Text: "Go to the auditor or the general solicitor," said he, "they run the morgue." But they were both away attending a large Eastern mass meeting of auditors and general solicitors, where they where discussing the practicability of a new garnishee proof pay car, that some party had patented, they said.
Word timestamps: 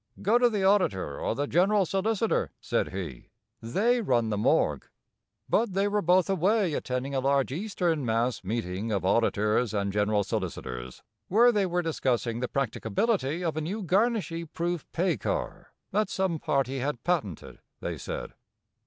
"Go 0.19 0.39
to 0.39 0.49
the 0.49 0.63
auditor 0.63 1.19
or 1.19 1.35
the 1.35 1.45
general 1.45 1.85
solicitor," 1.85 2.49
said 2.59 2.89
he, 2.89 3.29
"they 3.61 4.01
run 4.01 4.29
the 4.31 4.35
morgue." 4.39 4.87
But 5.47 5.73
they 5.75 5.87
were 5.87 6.01
both 6.01 6.27
away 6.27 6.73
attending 6.73 7.13
a 7.13 7.19
large 7.19 7.51
Eastern 7.51 8.03
mass 8.03 8.43
meeting 8.43 8.91
of 8.91 9.05
auditors 9.05 9.75
and 9.75 9.93
general 9.93 10.23
solicitors, 10.23 11.03
where 11.27 11.51
they 11.51 11.67
where 11.67 11.83
discussing 11.83 12.39
the 12.39 12.47
practicability 12.47 13.43
of 13.43 13.55
a 13.55 13.61
new 13.61 13.83
garnishee 13.83 14.45
proof 14.51 14.91
pay 14.91 15.17
car, 15.17 15.71
that 15.91 16.09
some 16.09 16.39
party 16.39 16.79
had 16.79 17.03
patented, 17.03 17.59
they 17.79 17.95
said. 17.95 18.33